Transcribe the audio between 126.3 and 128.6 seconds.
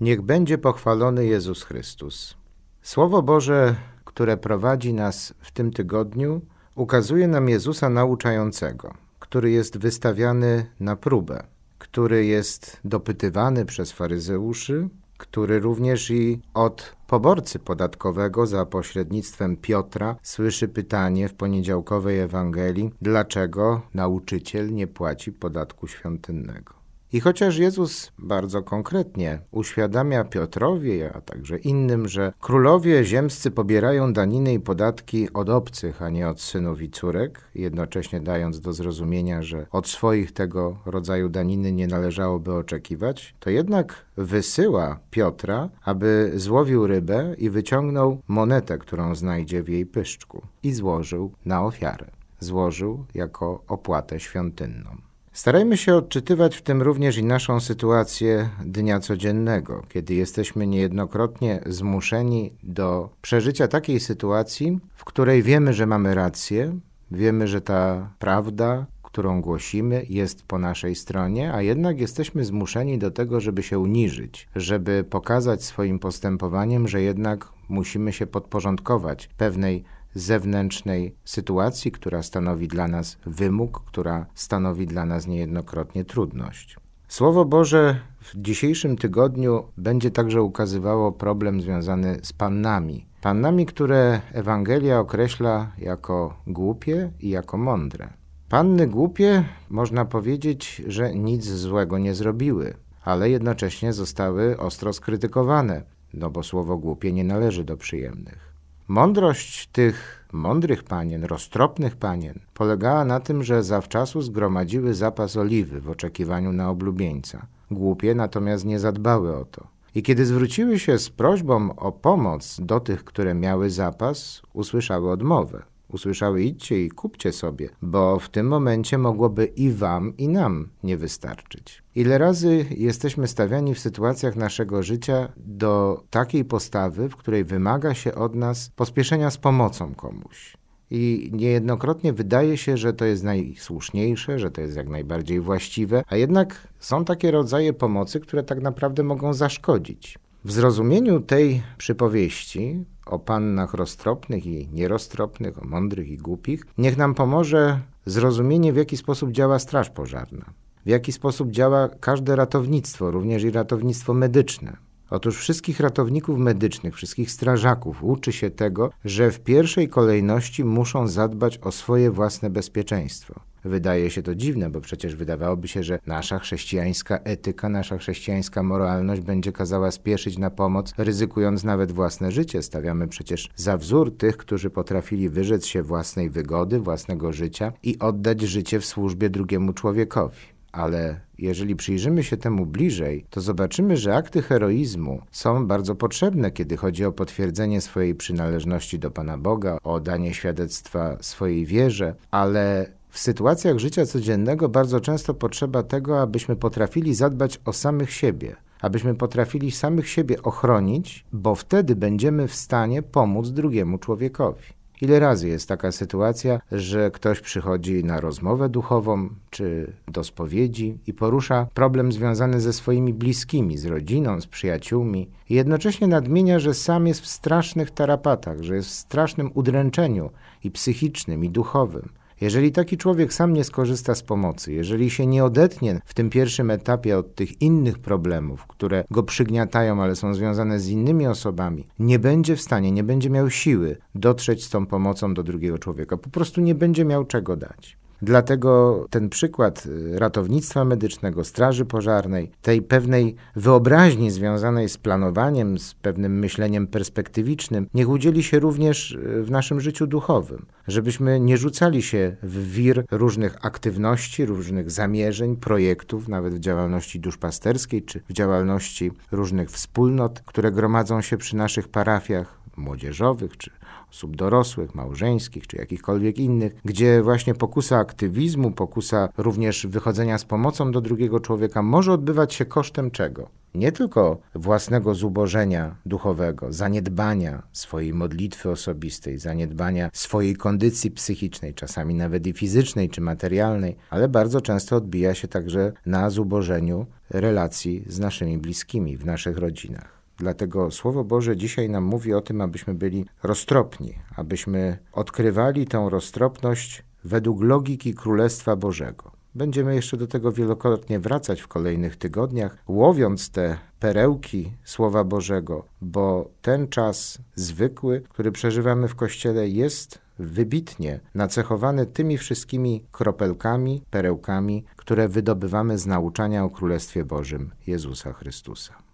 idźcie i kupcie sobie, bo w tym